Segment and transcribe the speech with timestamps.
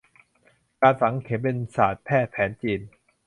[0.81, 2.81] การฝังเข็มเป็นศาสตร์แพทย์แผนจีน